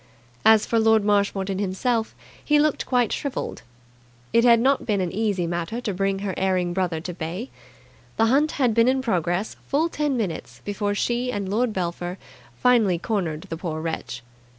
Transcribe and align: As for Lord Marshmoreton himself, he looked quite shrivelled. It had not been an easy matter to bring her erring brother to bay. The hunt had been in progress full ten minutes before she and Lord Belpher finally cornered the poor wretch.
As 0.43 0.65
for 0.65 0.79
Lord 0.79 1.05
Marshmoreton 1.05 1.59
himself, 1.59 2.15
he 2.43 2.57
looked 2.57 2.87
quite 2.87 3.11
shrivelled. 3.13 3.61
It 4.33 4.43
had 4.43 4.59
not 4.59 4.83
been 4.83 4.99
an 4.99 5.11
easy 5.11 5.45
matter 5.45 5.79
to 5.79 5.93
bring 5.93 6.17
her 6.25 6.33
erring 6.37 6.73
brother 6.73 6.99
to 7.01 7.13
bay. 7.13 7.51
The 8.17 8.25
hunt 8.25 8.53
had 8.53 8.73
been 8.73 8.87
in 8.87 9.03
progress 9.03 9.57
full 9.67 9.89
ten 9.89 10.17
minutes 10.17 10.63
before 10.65 10.95
she 10.95 11.31
and 11.31 11.47
Lord 11.47 11.71
Belpher 11.71 12.17
finally 12.57 12.97
cornered 12.97 13.41
the 13.43 13.57
poor 13.57 13.79
wretch. 13.79 14.23